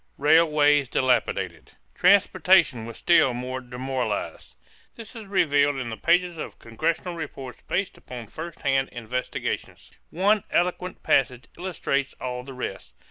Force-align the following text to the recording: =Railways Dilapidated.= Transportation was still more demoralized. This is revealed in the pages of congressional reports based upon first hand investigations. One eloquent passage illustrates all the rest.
=Railways 0.17 0.89
Dilapidated.= 0.89 1.73
Transportation 1.93 2.87
was 2.87 2.97
still 2.97 3.35
more 3.35 3.61
demoralized. 3.61 4.55
This 4.95 5.15
is 5.15 5.27
revealed 5.27 5.75
in 5.75 5.91
the 5.91 5.95
pages 5.95 6.39
of 6.39 6.57
congressional 6.57 7.13
reports 7.15 7.61
based 7.67 7.97
upon 7.99 8.25
first 8.25 8.63
hand 8.63 8.89
investigations. 8.91 9.91
One 10.09 10.43
eloquent 10.49 11.03
passage 11.03 11.43
illustrates 11.55 12.13
all 12.19 12.41
the 12.43 12.55
rest. 12.55 12.93